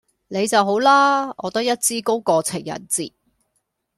[0.29, 1.31] 你就好啦！
[1.37, 3.13] 我得一支公過情人節